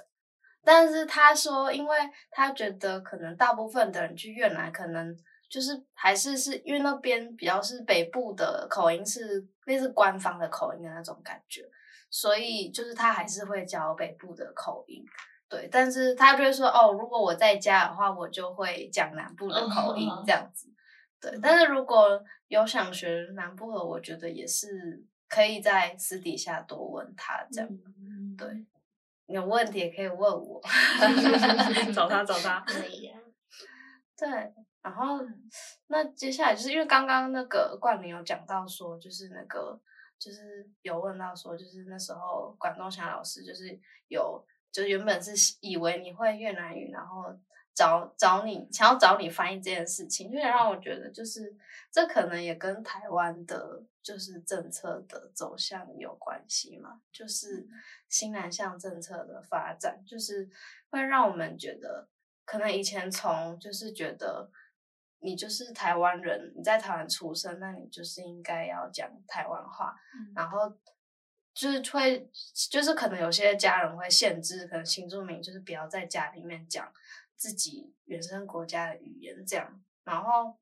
[0.63, 1.97] 但是他说，因为
[2.31, 5.15] 他觉得可能大部分的人去越南，可能
[5.49, 11.63] 就是还是是因为那边比较是北部的口音，是类似官方的口音的那种感觉，
[12.09, 15.03] 所以就是他还是会教北部的口音。
[15.49, 20.67] 对，但是他就会说，哦，如果我在家的话，我就会讲南部的口音这样子。
[21.21, 27.69] 对，但是如果有想学南部的，我觉得也是可以在私底下多问他这样。
[27.69, 28.65] 嗯、对，
[29.25, 30.61] 有问题也可以问我，
[31.93, 32.61] 找他找他。
[32.67, 33.19] 可以啊。
[34.17, 34.29] 对，
[34.81, 35.19] 然后
[35.87, 39.77] 那接下来就是因为刚刚那个冠霖有讲到说，就是那个
[40.17, 43.77] 就是有问到说，就是那时候管仲祥老师就是
[44.07, 47.37] 有，就是原本是以为你会越南语，然后。
[47.79, 51.55] 找找你，想要找你翻译这件事情，就让我觉得，就是
[51.89, 56.99] 这可能也跟台湾的，就是政策的走向有关系嘛。
[57.09, 57.65] 就是
[58.09, 60.49] 新南向政策的发展，就是
[60.89, 62.09] 会让我们觉得，
[62.43, 64.51] 可能以前从就是觉得
[65.19, 70.69] 你就是台湾人，你在台湾出生，那你就是应该要讲台湾话，嗯、然后
[71.53, 72.29] 就是会，
[72.69, 76.91] 就是可能有些家人会限制，可能新住民就是不要在家里面讲。
[77.39, 80.57] 自己原生国家的语言这样，然后，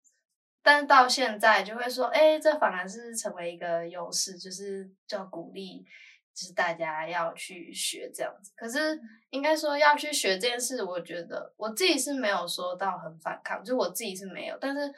[0.61, 5.83] 但是到现在就会说，哎，这反而是成为一个优势，就是叫鼓励，
[6.35, 8.53] 就是大家要去学这样子。
[8.55, 14.55] 可是应该说要去学这件事，我觉得我自己是没有说到很反抗，就我自己是没有。
[14.61, 14.93] 但是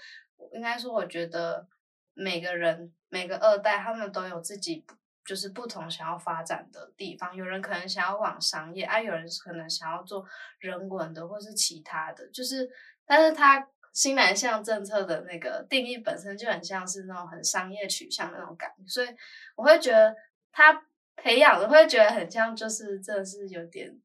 [0.52, 1.66] 应该说，我觉得
[2.14, 4.86] 每个人每个二代他们都有自己。
[5.30, 10.26] 就是不同想要发展的地方，有人可能想要往商业，啊，有人可能想要做
[10.58, 12.28] 人文的，或是其他的。
[12.30, 12.68] 就是，
[13.06, 19.08] 但是他新南向政策的那个定义本身就很像是那种很商业取向那种感觉，所以
[19.56, 20.16] 我会觉得
[20.52, 20.84] 他
[21.16, 23.96] 培养的会觉得很像，就是真的是有点，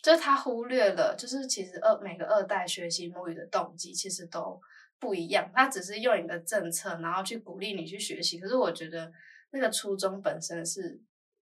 [0.00, 4.60] 就是他忽略了，就是其实二每个二代学习母语的动机其实都
[5.00, 9.12] 不一样，他只是用一个政策，然后去鼓励你去学习，可是我觉得。
[9.50, 11.00] 那个初衷本身是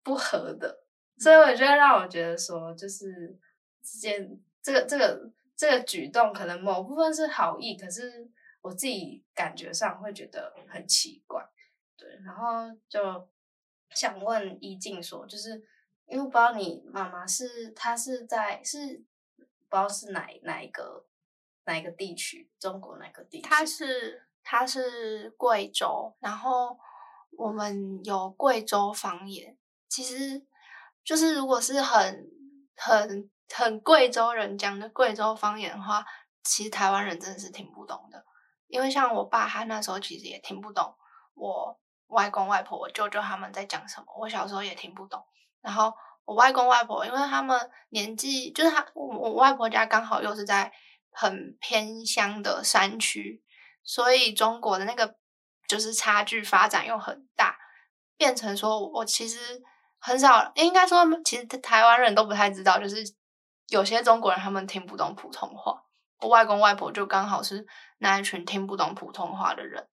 [0.05, 0.85] 不合的，
[1.19, 3.37] 所以我觉得让我觉得说，就是
[3.83, 8.31] 之间这个这个这个举动，可能某部分是好意，可是
[8.61, 11.45] 我自己感觉上会觉得很奇怪，
[11.97, 12.09] 对。
[12.25, 13.29] 然后就
[13.91, 15.63] 想问依静说，就是
[16.07, 19.03] 因为不知道你妈妈是她是在是
[19.69, 21.05] 不知道是哪哪一个
[21.65, 23.49] 哪一个地区，中国哪个地区？
[23.49, 26.79] 她是她是贵州，然后。
[27.39, 29.57] 我们有贵州方言，
[29.89, 30.45] 其实
[31.05, 32.27] 就是如果是很
[32.75, 36.05] 很很贵州人讲的贵州方言的话，
[36.43, 38.25] 其实台湾人真的是听不懂的。
[38.67, 40.93] 因为像我爸，他那时候其实也听不懂
[41.35, 44.07] 我外公外婆、我舅舅他们在讲什么。
[44.19, 45.25] 我小时候也听不懂。
[45.61, 50.73] 然后我外公外婆，因为他们年纪就是他，我我外婆家刚好又是在
[51.13, 53.45] 很偏乡的山区，
[53.85, 55.18] 所以中国的那个。
[55.69, 57.57] 就是差距发展又很大，
[58.17, 59.63] 变成说我其实
[60.01, 62.97] 很少，应该说其实台湾人都不太知道，就是
[63.69, 65.85] 有些中国人他们听不懂普通话。
[66.21, 67.65] 我外公外婆就刚好是
[67.99, 69.87] 那一群听不懂普通话的人，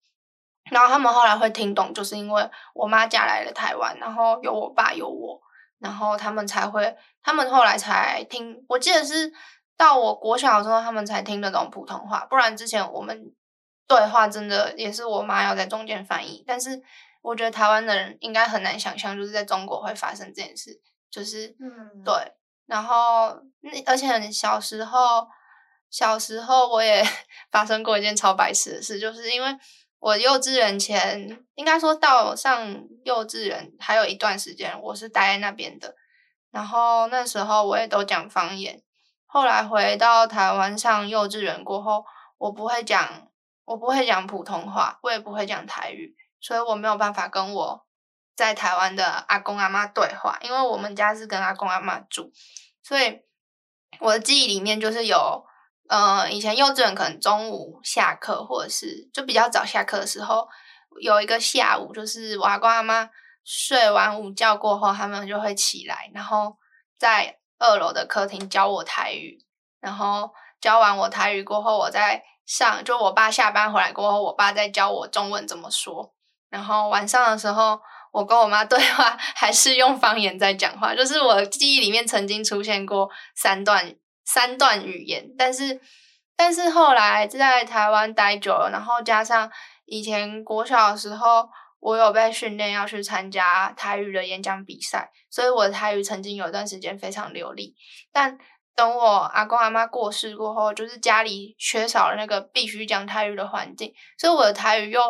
[0.72, 5.40] 然后他们后来会听懂，就是因为我妈嫁来了台湾，然后有我爸有我，
[5.78, 8.64] 然后他们才会，他们后来才听。
[8.68, 9.32] 我记得是
[9.76, 13.32] 到我国小的时候，他们才听得懂普通话，不然之前我们
[13.86, 16.42] 对话真的也是我妈要在中间翻译。
[16.46, 16.82] 但是
[17.22, 20.80] 我觉得台湾的人应该很难想象，就是在中国会发生这件事，
[21.10, 22.14] 就是嗯，对。
[22.66, 25.26] 然后那而且小时候，
[25.90, 27.04] 小时候我也
[27.50, 29.56] 发生过一件超白痴的事，就是因为
[30.00, 35.94] 我幼稚园前，应该说到上幼稚园还有一段时间，我是待在那边的。
[36.50, 38.82] 然后那时候我也都讲方言。
[39.26, 42.04] 后来回到台湾上幼稚园过后，
[42.38, 43.28] 我不会讲，
[43.66, 47.86] 我不会讲普通话，我也不会讲台语，所以我没有办法跟我
[48.34, 52.32] 在台湾的阿公阿妈对话，因为我们家是跟阿公阿妈住，
[52.82, 53.20] 所以
[54.00, 55.44] 我的记忆里面就是有，
[55.88, 60.48] 呃，以前幼稚园可能中午下课，或者是就比较早下课的时候，
[61.02, 63.10] 有一个下午，就是我阿公阿妈
[63.44, 66.56] 睡完午觉过后，他们就会起来，然后
[66.98, 67.38] 在。
[67.58, 69.42] 二楼的客厅教我台语，
[69.80, 76.14] 然后教完我台语过后，我再上，就我爸下班回来过后，我爸再教我中文怎么说。
[76.48, 77.78] 然后晚上的时候，
[78.12, 83.94] 我跟我妈对话 还是用方言在讲话，就是我记忆里面曾经出现过三段
[84.24, 85.80] 三段语言，但是
[86.36, 89.50] 但是后来在台湾待久了，然后加上
[89.84, 91.48] 以前国小的时候。
[91.78, 97.76] 我有被训练要去参加台语的演讲比赛，所以我的台语曾经有一段时间非常流利。
[98.10, 98.36] 但
[98.76, 105.00] 等我阿公阿妈过世过后，就是家里缺少了那个必须讲台语的环境，所以我的台语又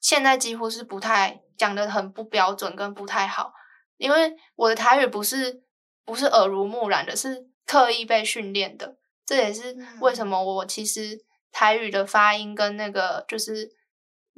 [0.00, 3.52] 现在几乎是不太讲得很不标准跟不太好。
[3.96, 5.62] 因为我的台语不是
[6.04, 8.96] 不是耳濡目染的，是刻意被训练的。
[9.24, 11.18] 这也是为什么我其实
[11.50, 13.74] 台语的发音跟那个就是。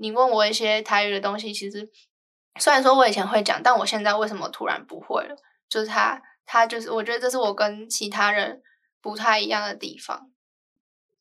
[0.00, 1.90] 你问我一些台语的东西，其实
[2.60, 5.34] 虽然说我以前会讲，但我现在为什么突然不会了？
[5.68, 8.62] 就是他，他就是，我觉得这是我跟其他人
[9.00, 10.32] 不太一样的地方。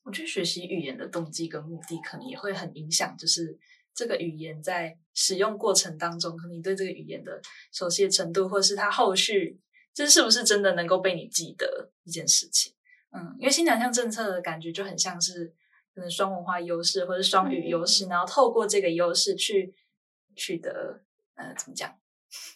[0.04, 3.58] 我觉得学习语言的动机跟目的，可能也会很影响，就是
[3.94, 9.60] 这个语言在使用过程当中，可能你对这个语言的熟悉的程度，或是它后续，
[9.94, 12.74] 这是不是真的能够被你记得一件事情？
[13.12, 15.54] 嗯，因为新两项政策的感觉就很像是。
[15.94, 19.74] 可能双文化优势或者双语优势，嗯、然后透过这个优势去
[20.36, 21.02] 取得，
[21.34, 22.00] 呃，怎么讲？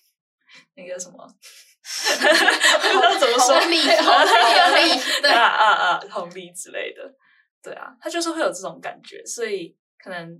[0.77, 1.35] 那个什么？
[2.81, 3.59] 不知道怎么说？
[3.59, 7.13] 红利，红利，对啊啊啊，红利之类的，
[7.61, 10.39] 对啊，他就是会有这种感觉，所以可能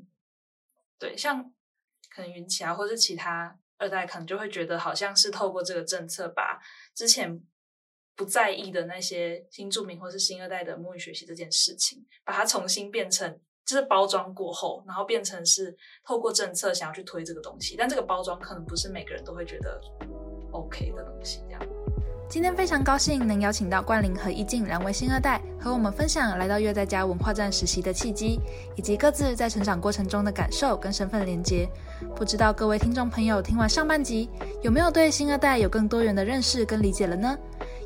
[0.99, 1.43] 对，像
[2.13, 6.59] 可能云奇啊，或是其他二代，可能就会觉得好像是透过这个政策，把
[6.95, 7.41] 之前。
[8.13, 15.75] 不在意的那些新住民或是新二代的母语学习这件事情，把它重新变成就是包装过后，然后变成是
[16.05, 19.81] 透过政策想要去推这个东西，但这个包装可能不是每个人都会觉得
[20.51, 21.41] OK 的东西。
[21.47, 21.61] 这样，
[22.29, 28.39] 今天非常高兴能邀请到冠霖和一静两位新二代和我们分享来到乐在家文化站实习的契机，
[28.75, 31.69] 以及各自在成长过程中的感受跟身份连接。
[32.15, 34.29] 不知道各位听众朋友听完上半集，
[34.61, 37.37] 有没有对新二代有更多元的认识跟理解了呢？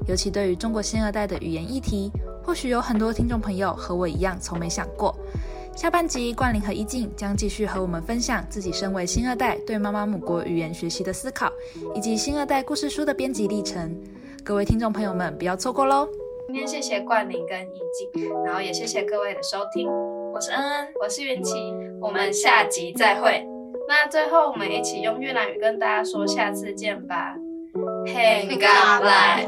[0.07, 2.11] 尤其对于中国新二代的语言议题，
[2.43, 5.15] 或许有很多听众朋友和我一样从没想过。
[5.75, 11.51] 下半集，冠霖和一静将继续和我们分享自己身为新二代对妈妈母国语言学习的思考，
[11.93, 13.93] 以及新二代故事书的编辑历程。
[14.41, 16.07] 各位听众朋友们，不要错过喽！
[16.47, 19.85] 今天谢谢冠霖跟一静，然后也谢谢各位的收听。
[20.33, 23.45] 我是恩恩，我是云奇，我们下集再会。
[23.85, 27.35] 那最后，我们一起用越南语跟大家说下次见吧。
[28.05, 29.45] Hẹn gặp lại